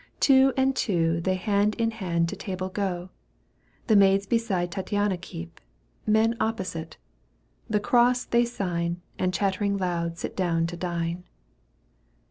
[0.19, 3.09] Two and two They hand in hand to table go.
[3.85, 5.61] The maids beside Tattiana keep—
[6.17, 6.97] Men Opposite.
[7.69, 11.25] The cross they sign And chattering loud sit down to dine.